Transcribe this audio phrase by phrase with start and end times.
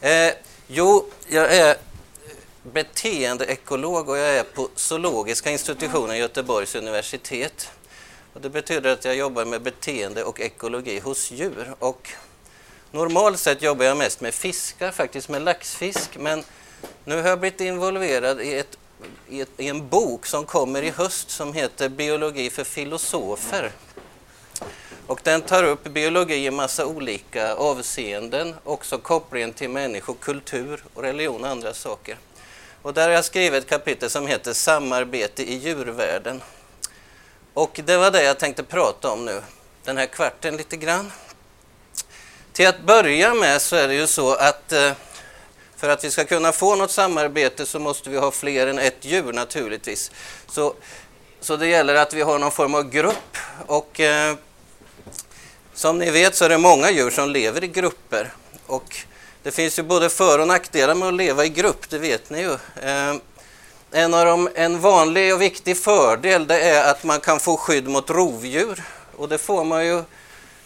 [0.00, 0.32] Eh,
[0.66, 1.76] jo, jag är
[2.62, 7.70] beteendeekolog och jag är på Zoologiska institutionen Göteborgs universitet.
[8.32, 11.74] Och det betyder att jag jobbar med beteende och ekologi hos djur.
[11.78, 12.08] Och
[12.90, 16.16] normalt sett jobbar jag mest med fiskar, faktiskt med laxfisk.
[16.18, 16.44] Men
[17.04, 18.78] nu har jag blivit involverad i, ett,
[19.28, 23.72] i, ett, i en bok som kommer i höst som heter Biologi för filosofer.
[25.08, 31.02] Och den tar upp biologi i massa olika avseenden, också kopplingen till människor, kultur, och
[31.02, 32.18] religion och andra saker.
[32.82, 36.42] Och där har jag skrivit ett kapitel som heter Samarbete i djurvärlden.
[37.54, 39.42] Och det var det jag tänkte prata om nu,
[39.84, 41.12] den här kvarten lite grann.
[42.52, 44.92] Till att börja med så är det ju så att eh,
[45.76, 49.04] för att vi ska kunna få något samarbete så måste vi ha fler än ett
[49.04, 50.10] djur naturligtvis.
[50.46, 50.74] Så,
[51.40, 53.36] så det gäller att vi har någon form av grupp
[53.66, 54.36] och eh,
[55.78, 58.32] som ni vet så är det många djur som lever i grupper.
[58.66, 58.96] Och
[59.42, 62.40] det finns ju både för och nackdelar med att leva i grupp, det vet ni
[62.40, 62.56] ju.
[62.82, 63.20] Ehm,
[63.90, 67.88] en, av de, en vanlig och viktig fördel det är att man kan få skydd
[67.88, 68.82] mot rovdjur.
[69.16, 70.02] Och det får man ju,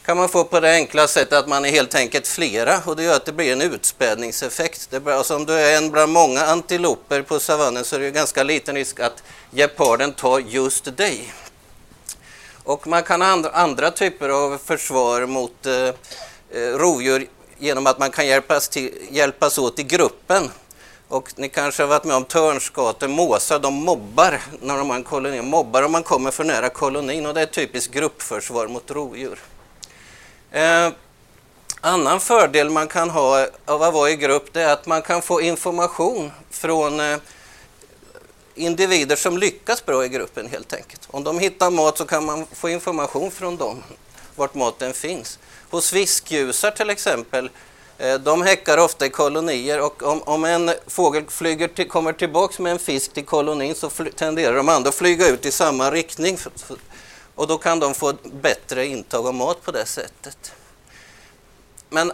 [0.05, 3.03] kan man få på det enkla sättet att man är helt enkelt flera och det
[3.03, 4.91] gör att det blir en utspädningseffekt.
[4.91, 8.06] Det blir, alltså om du är en bland många antiloper på savannen så är det
[8.06, 11.33] ju ganska liten risk att geparden tar just dig.
[12.65, 17.27] Och man kan ha andra, andra typer av försvar mot eh, eh, rovdjur
[17.59, 20.51] genom att man kan hjälpas, till, hjälpas åt i gruppen.
[21.09, 25.05] Och ni kanske har varit med om törnskator, måsar, de mobbar när de har en
[25.05, 25.43] koloni.
[25.43, 29.39] Mobbar om man kommer för nära kolonin och det är typiskt gruppförsvar mot rovdjur.
[30.51, 30.89] Eh,
[31.81, 35.23] annan fördel man kan ha av att vara i grupp det är att man kan
[35.23, 37.19] få information från eh,
[38.55, 41.08] individer som lyckas bra i gruppen helt enkelt.
[41.11, 43.83] Om de hittar mat så kan man få information från dem,
[44.36, 45.39] vart maten finns.
[45.70, 47.50] Hos fiskljusar till exempel,
[47.98, 52.59] eh, de häckar ofta i kolonier och om, om en fågel flyger till, kommer tillbaks
[52.59, 56.39] med en fisk till kolonin så tenderar de andra att flyga ut i samma riktning
[57.34, 60.53] och då kan de få bättre intag av mat på det sättet.
[61.88, 62.12] Men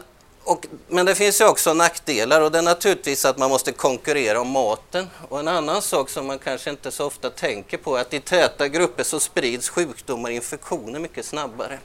[0.49, 4.41] och, men det finns ju också nackdelar och det är naturligtvis att man måste konkurrera
[4.41, 5.07] om maten.
[5.29, 8.21] Och en annan sak som man kanske inte så ofta tänker på är att i
[8.21, 11.79] täta grupper så sprids sjukdomar och infektioner mycket snabbare.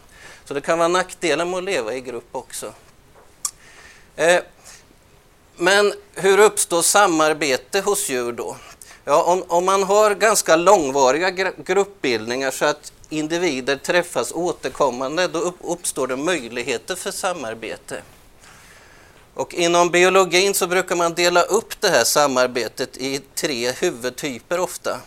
[0.46, 2.74] Så det kan vara nackdelar med att leva i grupp också.
[4.16, 4.40] Eh,
[5.56, 8.58] men hur uppstår samarbete hos djur då?
[9.06, 16.08] Ja, om, om man har ganska långvariga gruppbildningar så att individer träffas återkommande, då uppstår
[16.08, 18.02] det möjligheter för samarbete.
[19.34, 25.00] Och inom biologin så brukar man dela upp det här samarbetet i tre huvudtyper ofta.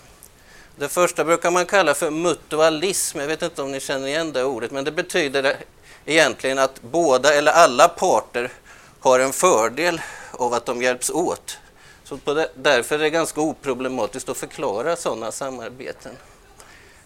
[0.76, 3.20] Det första brukar man kalla för mutualism.
[3.20, 5.56] Jag vet inte om ni känner igen det ordet, men det betyder
[6.04, 8.52] egentligen att båda eller alla parter
[9.00, 10.00] har en fördel
[10.30, 11.58] av att de hjälps åt.
[12.04, 16.12] Så det, därför är det ganska oproblematiskt att förklara sådana samarbeten.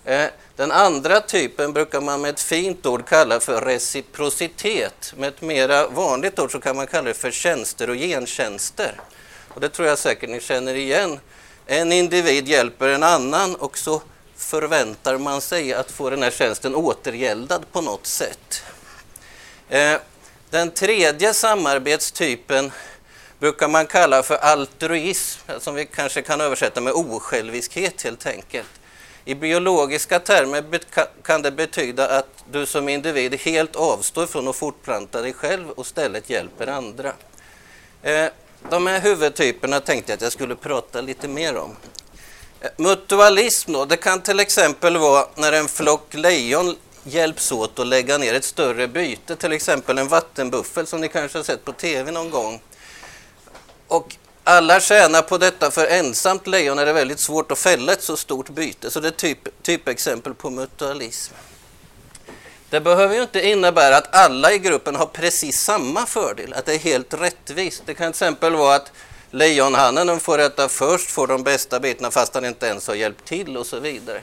[0.04, 5.14] Eh, den andra typen brukar man med ett fint ord kalla för reciprocitet.
[5.16, 9.00] Med ett mera vanligt ord så kan man kalla det för tjänster och gentjänster.
[9.48, 11.20] Och det tror jag säkert ni känner igen.
[11.66, 14.02] En individ hjälper en annan och så
[14.36, 18.62] förväntar man sig att få den här tjänsten återgäldad på något sätt.
[19.68, 19.96] Eh,
[20.50, 22.72] den tredje samarbetstypen
[23.38, 28.79] brukar man kalla för altruism, som vi kanske kan översätta med osjälviskhet helt enkelt.
[29.24, 30.64] I biologiska termer
[31.22, 35.86] kan det betyda att du som individ helt avstår från att fortplanta dig själv och
[35.86, 37.12] istället hjälper andra.
[38.02, 38.26] Eh,
[38.70, 41.76] de här huvudtyperna tänkte jag att jag skulle prata lite mer om.
[42.60, 47.86] Eh, mutualism då, det kan till exempel vara när en flock lejon hjälps åt att
[47.86, 51.72] lägga ner ett större byte, till exempel en vattenbuffel som ni kanske har sett på
[51.72, 52.60] tv någon gång.
[53.88, 54.16] Och
[54.50, 58.16] alla tjänar på detta, för ensamt lejon är det väldigt svårt att fälla ett så
[58.16, 58.90] stort byte.
[58.90, 61.34] Så det är typ, typexempel på mutualism.
[62.70, 66.74] Det behöver ju inte innebära att alla i gruppen har precis samma fördel, att det
[66.74, 67.82] är helt rättvist.
[67.86, 68.92] Det kan till exempel vara att
[69.30, 73.56] lejonhannen får äta först, får de bästa bitarna fast han inte ens har hjälpt till
[73.56, 74.22] och så vidare.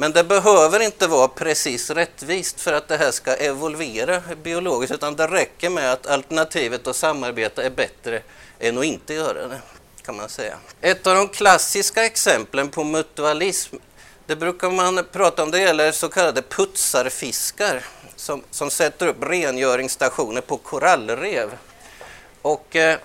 [0.00, 5.16] Men det behöver inte vara precis rättvist för att det här ska evolvera biologiskt, utan
[5.16, 8.22] det räcker med att alternativet att samarbeta är bättre
[8.58, 9.60] än att inte göra det,
[10.02, 10.56] kan man säga.
[10.80, 13.76] Ett av de klassiska exemplen på mutualism,
[14.26, 17.84] det brukar man prata om, det gäller så kallade putsarfiskar
[18.16, 21.50] som, som sätter upp rengöringsstationer på korallrev.
[22.42, 22.98] Och eh,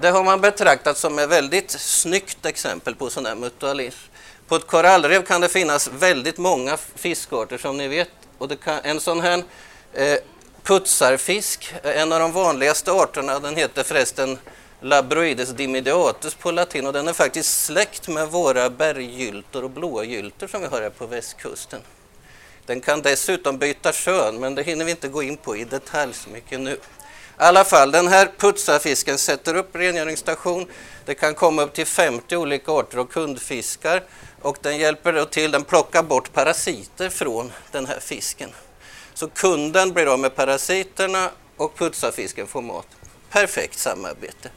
[0.00, 4.13] det har man betraktat som ett väldigt snyggt exempel på sån här mutualism.
[4.54, 8.08] På ett korallrev kan det finnas väldigt många fiskarter som ni vet
[8.38, 9.44] och kan, en sån här
[9.92, 10.18] eh,
[10.62, 14.38] putsarfisk, eh, en av de vanligaste arterna, den heter förresten
[14.80, 20.60] Labroides dimidiatus på latin och den är faktiskt släkt med våra berggyltor och blågyltor som
[20.60, 21.80] vi har här på västkusten.
[22.66, 26.14] Den kan dessutom byta kön, men det hinner vi inte gå in på i detalj
[26.14, 26.78] så mycket nu.
[27.38, 30.66] I alla fall, den här putsarfisken sätter upp rengöringsstation.
[31.04, 34.02] Det kan komma upp till 50 olika arter och kundfiskar
[34.42, 38.50] och den hjälper då till, den plockar bort parasiter från den här fisken.
[39.14, 42.86] Så kunden blir av med parasiterna och putsarfisken får mat.
[43.30, 44.50] Perfekt samarbete.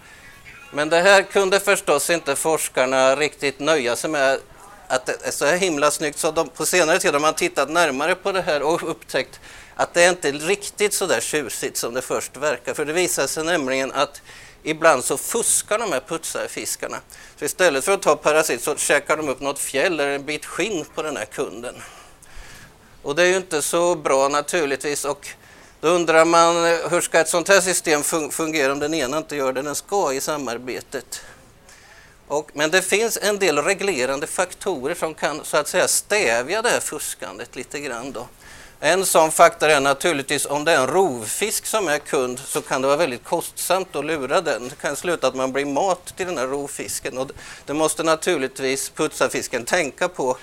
[0.72, 4.40] Men det här kunde förstås inte forskarna riktigt nöja sig med
[4.88, 7.70] att det är så här himla snyggt så de, på senare tid har man tittat
[7.70, 9.40] närmare på det här och upptäckt
[9.76, 12.74] att det är inte riktigt så där tjusigt som det först verkar.
[12.74, 14.22] För det visar sig nämligen att
[14.64, 16.98] ibland så fuskar de här putsarfiskarna.
[17.40, 20.46] Så istället för att ta parasit så käkar de upp något fjäll eller en bit
[20.46, 21.76] skinn på den här kunden.
[23.02, 25.28] Och det är ju inte så bra naturligtvis och
[25.82, 29.36] då undrar man eh, hur ska ett sånt här system fungera om den ena inte
[29.36, 31.22] gör det den ska i samarbetet.
[32.28, 36.70] Och, men det finns en del reglerande faktorer som kan så att säga stävja det
[36.70, 38.12] här fuskandet lite grann.
[38.12, 38.28] Då.
[38.80, 42.82] En sån faktor är naturligtvis om det är en rovfisk som är kund så kan
[42.82, 44.70] det vara väldigt kostsamt att lura den.
[44.70, 47.32] Det kan sluta att man blir mat till den här rovfisken och
[47.66, 50.38] det måste naturligtvis putsarfisken tänka på.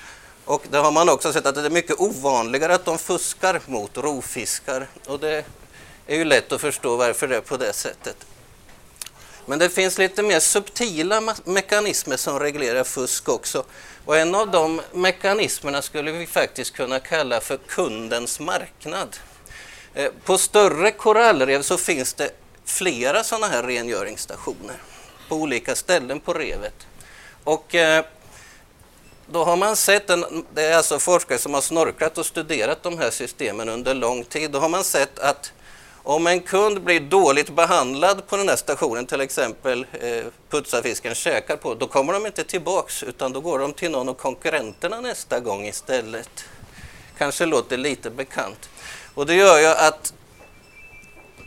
[0.45, 3.97] Och det har man också sett att det är mycket ovanligare att de fuskar mot
[3.97, 5.45] rovfiskar och det
[6.07, 8.17] är ju lätt att förstå varför det är på det sättet.
[9.47, 13.65] Men det finns lite mer subtila mekanismer som reglerar fusk också.
[14.05, 19.17] Och en av de mekanismerna skulle vi faktiskt kunna kalla för kundens marknad.
[19.95, 22.31] Eh, på större korallrev så finns det
[22.65, 24.77] flera sådana här rengöringsstationer
[25.29, 26.87] på olika ställen på revet.
[27.45, 28.05] Och eh,
[29.27, 32.99] då har man sett, en, det är alltså forskare som har snorklat och studerat de
[32.99, 35.53] här systemen under lång tid, då har man sett att
[36.07, 41.57] om en kund blir dåligt behandlad på den här stationen, till exempel eh, putsarfisken käkar
[41.57, 45.41] på, då kommer de inte tillbaks utan då går de till någon av konkurrenterna nästa
[45.41, 46.45] gång istället.
[47.19, 48.69] Kanske låter lite bekant.
[49.15, 50.15] Och det gör ju att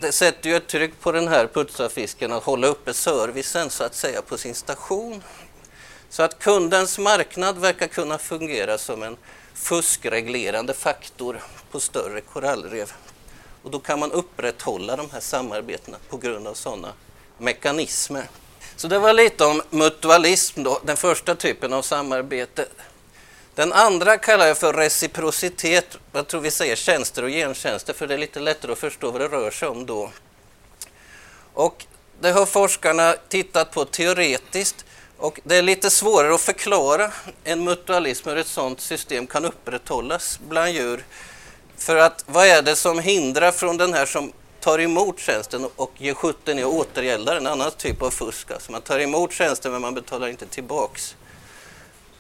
[0.02, 3.96] det sätter ju ett tryck på den här putsarfisken att hålla uppe servicen så att
[3.96, 5.24] säga på sin station.
[6.10, 9.18] Så att kundens marknad verkar kunna fungera som en
[9.54, 12.94] fuskreglerande faktor på större korallrev.
[13.68, 16.94] Och då kan man upprätthålla de här samarbetena på grund av sådana
[17.38, 18.30] mekanismer.
[18.76, 22.66] Så det var lite om mutualism, då, den första typen av samarbete.
[23.56, 25.98] Den andra kallar jag för reciprocitet.
[26.12, 29.22] Jag tror vi säger tjänster och gentjänster för det är lite lättare att förstå vad
[29.22, 30.12] det rör sig om då.
[31.54, 31.86] Och
[32.22, 34.86] det har forskarna tittat på teoretiskt
[35.18, 37.12] och det är lite svårare att förklara
[37.44, 41.06] en mutualism hur ett sådant system kan upprätthållas bland djur
[41.78, 45.92] för att vad är det som hindrar från den här som tar emot tjänsten och
[45.98, 48.52] ger sjutton i att återgälda en annan typ av fusk.
[48.52, 51.16] Alltså man tar emot tjänsten men man betalar inte tillbaks.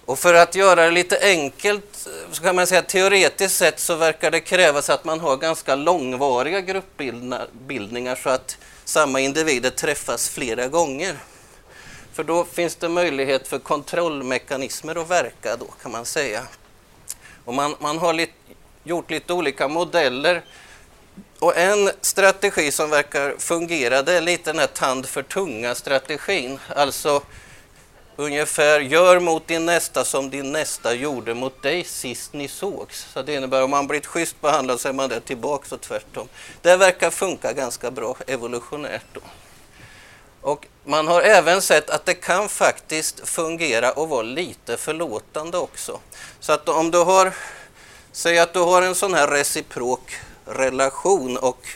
[0.05, 3.95] Och för att göra det lite enkelt så kan man säga att teoretiskt sett så
[3.95, 10.67] verkar det krävas att man har ganska långvariga gruppbildningar så att samma individer träffas flera
[10.67, 11.15] gånger.
[12.13, 16.43] För då finns det möjlighet för kontrollmekanismer att verka då kan man säga.
[17.45, 18.33] Och man, man har lite,
[18.87, 20.43] gjort lite olika modeller.
[21.39, 26.59] Och en strategi som verkar fungera det är lite den här tand för tunga-strategin.
[26.75, 27.21] Alltså
[28.15, 33.07] ungefär gör mot din nästa som din nästa gjorde mot dig sist ni sågs.
[33.13, 36.27] Så det innebär om man blivit schysst behandlad så är man det tillbaks och tvärtom.
[36.61, 39.21] Det verkar funka ganska bra evolutionärt då.
[40.41, 45.99] Och man har även sett att det kan faktiskt fungera och vara lite förlåtande också.
[46.39, 47.33] Så att om du har
[48.17, 51.67] Säg att du har en sån här reciprok relation och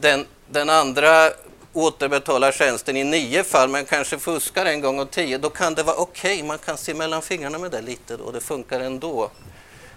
[0.00, 1.30] den, den andra
[1.72, 5.82] återbetalar tjänsten i nio fall men kanske fuskar en gång och tio, då kan det
[5.82, 6.34] vara okej.
[6.34, 6.46] Okay.
[6.48, 9.30] Man kan se mellan fingrarna med det lite då, det funkar ändå.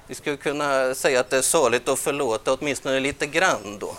[0.07, 3.95] Vi skulle kunna säga att det är saligt att förlåta åtminstone lite grann då.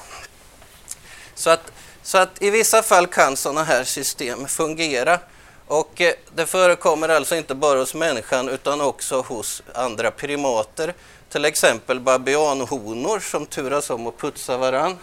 [1.34, 5.18] Så att, så att i vissa fall kan sådana här system fungera.
[5.66, 10.94] Och eh, det förekommer alltså inte bara hos människan utan också hos andra primater
[11.28, 14.98] till exempel babianhonor som turas om att putsa varann.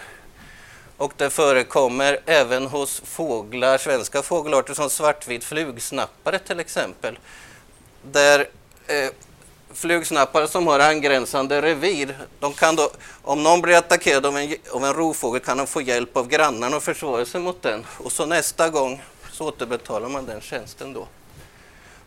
[0.98, 7.20] Och det förekommer även hos fåglar, svenska fågelarter som svartvit flugsnappare till exempel.
[8.12, 8.40] Där
[8.88, 9.10] eh,
[9.74, 12.90] flugsnappare som har angränsande revir, de kan då,
[13.22, 16.78] om någon blir attackerad av en, av en rovfågel kan de få hjälp av grannarna
[16.78, 17.86] och försvara sig mot den.
[17.98, 19.02] Och så nästa gång
[19.32, 21.08] så återbetalar man den tjänsten då.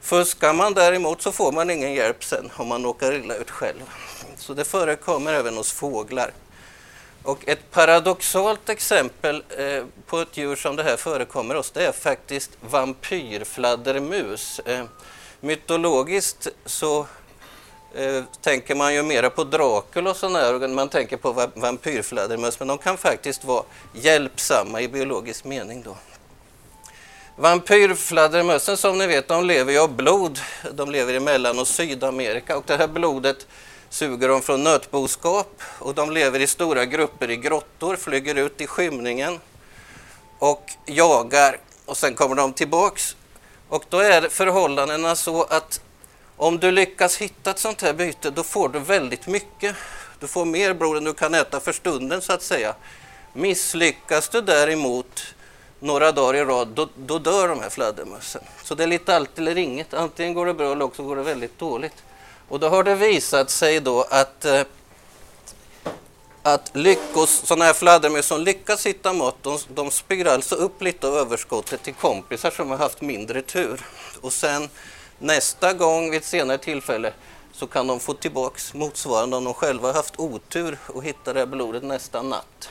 [0.00, 3.82] Fuskar man däremot så får man ingen hjälp sen om man råkar illa ut själv.
[4.36, 6.32] Så det förekommer även hos fåglar.
[7.22, 11.92] Och ett paradoxalt exempel eh, på ett djur som det här förekommer hos det är
[11.92, 14.58] faktiskt vampyrfladdermus.
[14.58, 14.84] Eh,
[15.40, 17.06] mytologiskt så
[17.94, 22.58] eh, tänker man ju mera på Dracula och sådana här, man tänker på va vampyrfladdermöss,
[22.58, 25.96] men de kan faktiskt vara hjälpsamma i biologisk mening då.
[27.36, 30.40] Vampyrfladdermössen som ni vet, de lever ju av blod.
[30.72, 33.46] De lever i Mellan och Sydamerika och det här blodet
[33.88, 38.66] suger de från nötboskap och de lever i stora grupper i grottor, flyger ut i
[38.66, 39.40] skymningen
[40.38, 43.16] och jagar och sen kommer de tillbaks.
[43.68, 45.80] Och då är förhållandena så att
[46.36, 49.76] om du lyckas hitta ett sånt här byte, då får du väldigt mycket.
[50.20, 52.74] Du får mer blod än du kan äta för stunden så att säga.
[53.32, 55.34] Misslyckas du däremot
[55.80, 58.42] några dagar i rad, då, då dör de här fladdermössen.
[58.62, 59.94] Så det är lite allt eller inget.
[59.94, 62.02] Antingen går det bra eller också går det väldigt dåligt.
[62.48, 64.60] Och då har det visat sig då att, eh,
[66.42, 71.08] att lyckos, sådana här fladdermöss som lyckas hitta mat, de, de spyr alltså upp lite
[71.08, 73.80] av överskottet till kompisar som har haft mindre tur.
[74.20, 74.68] Och sen
[75.18, 77.12] nästa gång vid ett senare tillfälle
[77.52, 81.46] så kan de få tillbaks motsvarande om de själva haft otur och hittar det här
[81.46, 82.70] blodet nästa natt.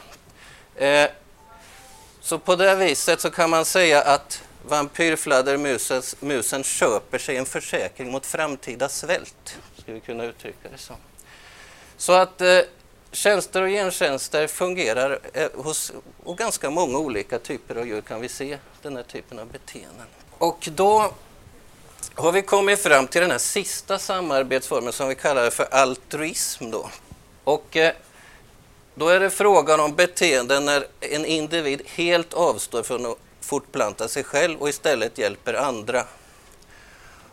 [0.76, 1.10] Eh,
[2.34, 8.26] så på det viset så kan man säga att vampyrfladdermusen köper sig en försäkring mot
[8.26, 9.58] framtida svält.
[9.78, 10.94] Skulle vi kunna uttrycka det så.
[11.98, 12.60] Så att eh,
[13.12, 15.92] tjänster och gentjänster fungerar eh, hos
[16.24, 20.08] och ganska många olika typer av djur kan vi se den här typen av beteenden.
[20.38, 21.14] Och då
[22.16, 26.72] har vi kommit fram till den här sista samarbetsformen som vi kallar för altruism.
[26.72, 26.90] Då.
[27.44, 27.94] Och eh,
[28.96, 34.24] då är det frågan om beteenden när en individ helt avstår från att fortplanta sig
[34.24, 36.06] själv och istället hjälper andra.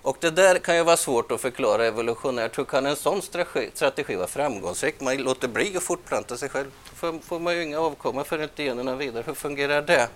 [0.03, 2.59] Och det där kan ju vara svårt att förklara evolutionärt.
[2.59, 5.01] Hur kan en sån strategi, strategi vara framgångsrik?
[5.01, 6.71] Man låter bli att fortplanta sig själv.
[7.01, 9.25] Då får man ju inga avkomma för inte generna vidare.
[9.27, 10.09] Hur fungerar det?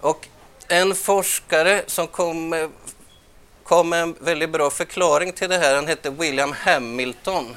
[0.00, 0.28] Och
[0.68, 2.70] en forskare som kom,
[3.64, 7.56] kom med en väldigt bra förklaring till det här, han hette William Hamilton.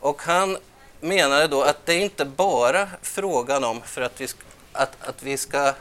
[0.00, 0.58] Och han
[1.00, 4.28] menade då att det är inte bara frågan om för att vi,
[4.72, 5.74] att, att vi ska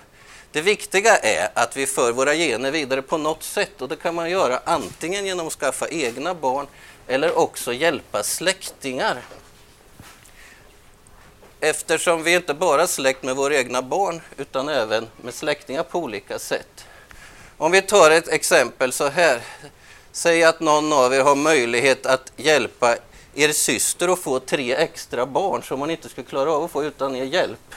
[0.52, 4.16] det viktiga är att vi för våra gener vidare på något sätt och det kan
[4.16, 6.68] man göra antingen genom att skaffa egna barn
[7.08, 9.22] eller också hjälpa släktingar.
[11.60, 16.40] Eftersom vi inte bara släkt med våra egna barn utan även med släktingar på olika
[16.40, 16.86] sätt.
[17.58, 19.42] Om vi tar ett exempel så här.
[20.12, 22.96] Säg att någon av er har möjlighet att hjälpa
[23.38, 26.84] er syster att få tre extra barn som hon inte skulle klara av att få
[26.84, 27.76] utan er hjälp.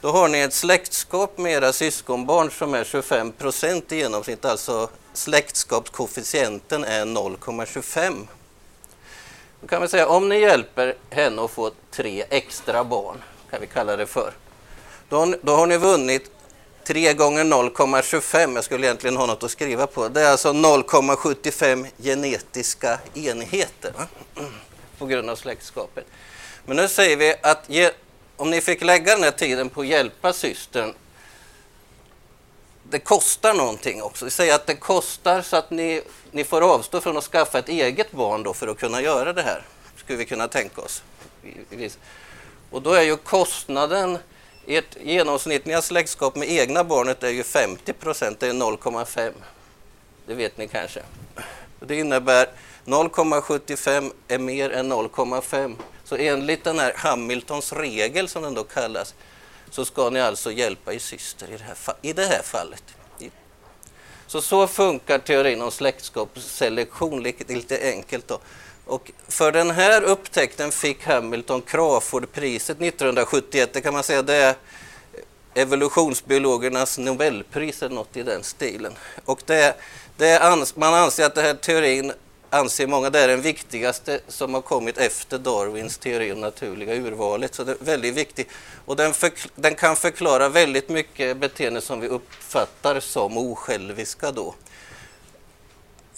[0.00, 4.88] Då har ni ett släktskap med era syskonbarn som är 25 procent i genomsnitt, alltså
[5.12, 8.26] släktskapskoefficienten är 0,25.
[9.60, 13.66] Då kan vi säga om ni hjälper henne att få tre extra barn, kan vi
[13.66, 14.32] kalla det för,
[15.08, 16.30] då, då har ni vunnit
[16.86, 21.86] 3 gånger 0,25, jag skulle egentligen ha något att skriva på, det är alltså 0,75
[21.98, 24.06] genetiska enheter va?
[24.98, 26.06] på grund av släktskapet.
[26.66, 27.90] Men nu säger vi att ge,
[28.36, 30.94] om ni fick lägga den här tiden på att hjälpa systern,
[32.82, 34.24] det kostar någonting också.
[34.24, 37.68] Vi säger att det kostar så att ni, ni får avstå från att skaffa ett
[37.68, 39.62] eget barn då för att kunna göra det här,
[39.96, 41.02] skulle vi kunna tänka oss.
[42.70, 44.18] Och då är ju kostnaden
[44.66, 49.32] ert genomsnittliga släktskap med egna barnet är ju 50 procent, det är 0,5.
[50.26, 51.02] Det vet ni kanske.
[51.80, 52.48] Det innebär
[52.84, 55.76] 0,75 är mer än 0,5.
[56.04, 59.14] Så enligt den här Hamiltons regel som den då kallas
[59.70, 62.82] så ska ni alltså hjälpa er syster i det här, i det här fallet.
[64.26, 68.28] Så så funkar teorin om släktskapsselektion lite enkelt.
[68.28, 68.38] Då.
[68.86, 73.70] Och för den här upptäckten fick Hamilton Crawfordpriset 1971.
[73.72, 74.54] Det kan man säga det är
[75.54, 78.92] evolutionsbiologernas Nobelpris eller något i den stilen.
[79.24, 79.76] Och det,
[80.16, 82.12] det ans man anser att den här teorin
[82.50, 87.54] anser många det är den viktigaste som har kommit efter Darwins teori om naturliga urvalet.
[87.54, 88.48] Så det är väldigt viktigt.
[88.84, 89.14] Och den,
[89.54, 94.54] den kan förklara väldigt mycket beteende som vi uppfattar som osjälviska då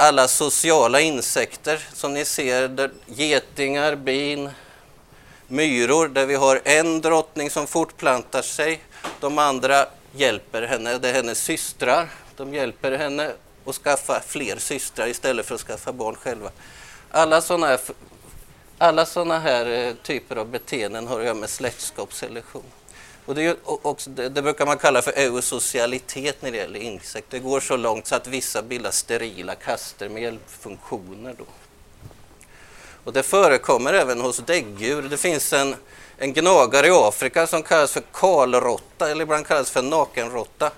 [0.01, 4.51] alla sociala insekter som ni ser, där getingar, bin,
[5.47, 8.83] myror, där vi har en drottning som fortplantar sig.
[9.21, 12.09] De andra hjälper henne, det är hennes systrar.
[12.37, 13.33] De hjälper henne
[13.65, 16.51] att skaffa fler systrar istället för att skaffa barn själva.
[17.11, 17.81] Alla sådana här,
[18.79, 22.63] alla såna här eh, typer av beteenden har att göra med släktskapsselektion.
[23.29, 27.39] Och det, också, det, det, brukar man kalla för eusocialitet när det gäller insekter.
[27.39, 31.35] Det går så långt så att vissa bildar sterila kaster med hjälpfunktioner.
[31.39, 31.45] Då.
[33.05, 35.03] Och det förekommer även hos däggdjur.
[35.03, 35.77] Det finns en,
[36.19, 40.71] en gnagare i Afrika som kallas för kalrotta eller ibland kallas för nakenrotta.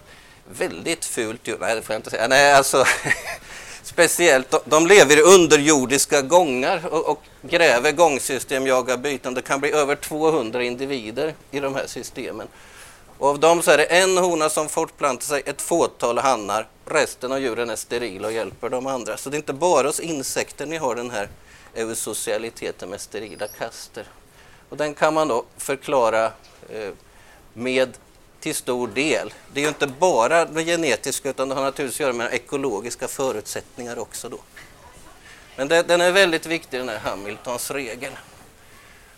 [0.45, 1.59] Väldigt fult djur.
[1.61, 2.28] Nej, det får jag inte säga.
[2.28, 2.85] Nej, alltså,
[3.90, 9.35] speciellt, de lever i underjordiska gångar och, och gräver gångsystem, jagar byten.
[9.35, 12.49] Det kan bli över 200 individer i de här systemen.
[13.18, 16.66] Och av dem så är det en hona som fortplantar sig, ett fåtal hannar.
[16.87, 19.16] Resten av djuren är sterila och hjälper de andra.
[19.16, 21.28] Så det är inte bara hos insekter ni har den här
[21.75, 24.04] eusocialiteten med sterila kaster.
[24.68, 26.25] Och den kan man då förklara
[26.68, 26.90] eh,
[27.52, 27.99] med
[28.40, 29.35] till stor del.
[29.52, 33.09] Det är ju inte bara det genetiska utan det har naturligtvis att göra med ekologiska
[33.09, 34.28] förutsättningar också.
[34.28, 34.38] Då.
[35.56, 38.12] Men det, den är väldigt viktig den här Hamiltons regel.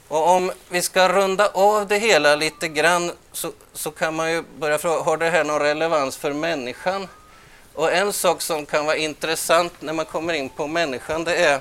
[0.08, 4.42] Och om vi ska runda av det hela lite grann så, så kan man ju
[4.58, 7.08] börja fråga, har det här någon relevans för människan?
[7.74, 11.60] Och en sak som kan vara intressant när man kommer in på människan det är,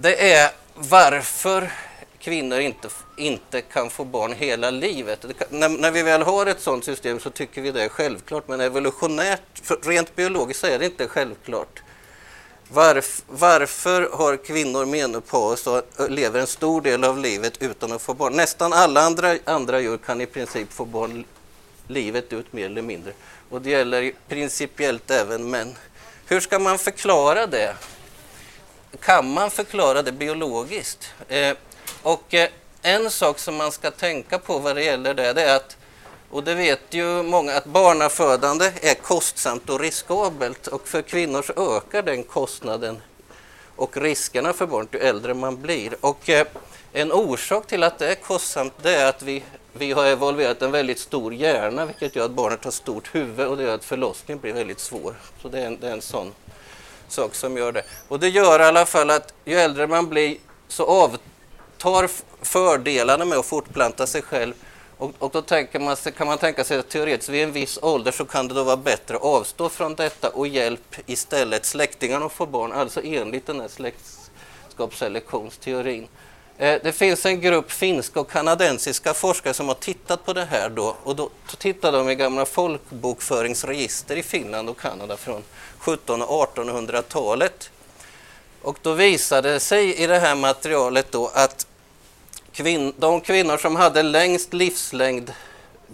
[0.00, 1.72] det är varför
[2.20, 5.24] kvinnor inte, inte kan få barn hela livet.
[5.50, 8.60] När, när, vi väl har ett sådant system så tycker vi det är självklart men
[8.60, 11.82] evolutionärt, rent biologiskt så är det inte självklart.
[12.68, 18.14] Varf, varför har kvinnor menopaus och lever en stor del av livet utan att få
[18.14, 18.32] barn?
[18.32, 21.24] Nästan alla andra, andra djur kan i princip få barn
[21.86, 23.12] livet ut mer eller mindre.
[23.50, 25.74] Och det gäller principiellt även män.
[26.26, 27.74] Hur ska man förklara det?
[29.00, 31.14] Kan man förklara det biologiskt?
[31.28, 31.56] Eh,
[32.02, 32.48] och eh,
[32.82, 35.76] en sak som man ska tänka på vad det gäller det, det är att
[36.30, 41.76] och det vet ju många att barnafödande är kostsamt och riskabelt och för kvinnor så
[41.76, 43.02] ökar den kostnaden
[43.76, 45.96] och riskerna för barn ju äldre man blir.
[46.00, 46.46] Och eh,
[46.92, 49.42] en orsak till att det är kostsamt det är att vi,
[49.72, 53.56] vi har evolverat en väldigt stor hjärna vilket gör att barnet har stort huvud och
[53.56, 55.14] det gör att förlossningen blir väldigt svår.
[55.42, 56.32] Så det är en, det är en sån
[57.08, 57.82] sak som gör det.
[58.08, 60.36] Och det gör i alla fall att ju äldre man blir
[60.68, 61.29] så avtar
[61.80, 62.08] tar
[62.42, 64.54] fördelarna med att fortplanta sig själv
[64.98, 68.12] och, och då tänker man, kan man tänka sig att teoretiskt vid en viss ålder
[68.12, 72.32] så kan det då vara bättre att avstå från detta och hjälp istället släktingarna att
[72.32, 76.08] få barn, alltså enligt den här släktskapsselektionsteorin.
[76.58, 80.68] Eh, det finns en grupp finska och kanadensiska forskare som har tittat på det här
[80.68, 85.42] då och då tittade de i gamla folkbokföringsregister i Finland och Kanada från
[85.82, 87.70] 1700 och 1800-talet.
[88.62, 91.66] Och då visade det sig i det här materialet då att
[92.52, 95.32] kvin de kvinnor som hade längst livslängd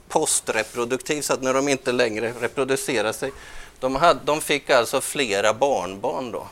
[0.09, 3.33] postreproduktiv, så att när de inte längre reproducerar sig,
[3.81, 6.47] de, hade, de fick alltså flera barnbarn då.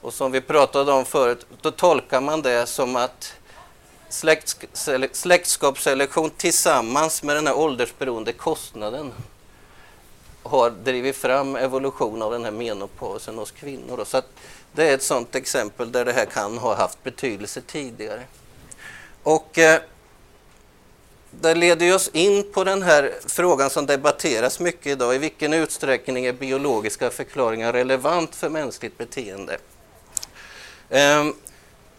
[0.00, 3.34] Och som vi pratade om förut, då tolkar man det som att
[5.12, 9.12] släktskapsselektion tillsammans med den här åldersberoende kostnaden
[10.42, 14.04] har drivit fram evolution av den här menopausen hos kvinnor.
[14.04, 14.22] Så
[14.76, 18.22] det är ett sådant exempel där det här kan ha haft betydelse tidigare.
[19.22, 19.80] Och eh,
[21.30, 25.14] det leder oss in på den här frågan som debatteras mycket idag.
[25.14, 29.58] I vilken utsträckning är biologiska förklaringar relevant för mänskligt beteende?
[30.90, 31.24] Eh,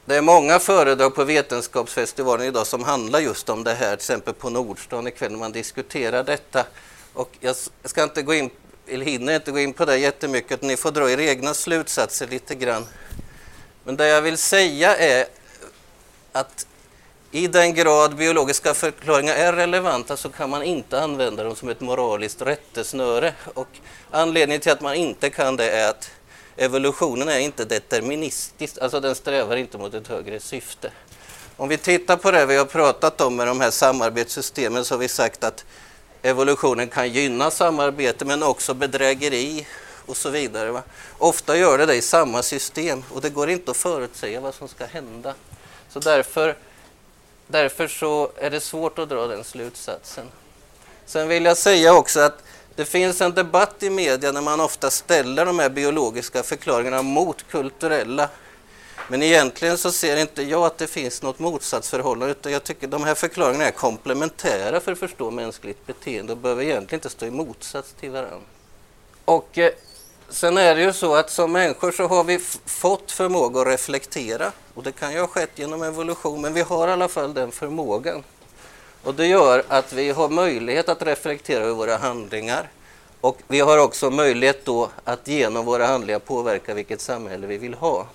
[0.05, 4.33] det är många föredrag på Vetenskapsfestivalen idag som handlar just om det här, till exempel
[4.33, 6.65] på Nordstan ikväll när man diskuterar detta.
[7.13, 8.49] Och jag ska inte gå in,
[8.87, 12.85] hinner inte gå in på det jättemycket, ni får dra era egna slutsatser lite grann.
[13.83, 15.25] Men det jag vill säga är
[16.31, 16.67] att
[17.31, 21.81] i den grad biologiska förklaringar är relevanta så kan man inte använda dem som ett
[21.81, 23.33] moraliskt rättesnöre.
[23.53, 23.67] Och
[24.11, 26.11] anledningen till att man inte kan det är att
[26.57, 30.91] evolutionen är inte deterministisk, alltså den strävar inte mot ett högre syfte.
[31.57, 34.99] Om vi tittar på det vi har pratat om med de här samarbetssystemen så har
[34.99, 35.65] vi sagt att
[36.29, 39.67] evolutionen kan gynna samarbete men också bedrägeri
[40.05, 40.71] och så vidare.
[40.71, 40.83] Va?
[41.17, 44.67] Ofta gör det det i samma system och det går inte att förutsäga vad som
[44.67, 45.33] ska hända.
[45.89, 46.55] Så därför
[47.47, 50.25] Därför så är det svårt att dra den slutsatsen.
[51.05, 52.43] Sen vill jag säga också att
[52.75, 57.45] det finns en debatt i media när man ofta ställer de här biologiska förklaringarna mot
[57.49, 58.29] kulturella.
[59.09, 63.03] Men egentligen så ser inte jag att det finns något motsatsförhållande utan jag tycker de
[63.03, 67.31] här förklaringarna är komplementära för att förstå mänskligt beteende och behöver egentligen inte stå i
[67.31, 68.47] motsats till varandra.
[69.25, 69.71] Och eh,
[70.29, 74.51] Sen är det ju så att som människor så har vi fått förmåga att reflektera
[74.73, 77.51] och det kan ju ha skett genom evolution men vi har i alla fall den
[77.51, 78.23] förmågan.
[79.03, 82.69] Och det gör att vi har möjlighet att reflektera över våra handlingar
[83.21, 87.73] och vi har också möjlighet då att genom våra handlingar påverka vilket samhälle vi vill
[87.73, 88.07] ha.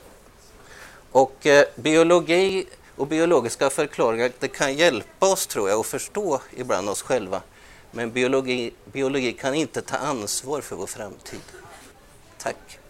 [1.13, 6.89] Och eh, biologi och biologiska förklaringar det kan hjälpa oss tror jag att förstå ibland
[6.89, 7.43] oss själva.
[7.91, 11.41] Men biologi, biologi kan inte ta ansvar för vår framtid.
[12.39, 12.82] Tack.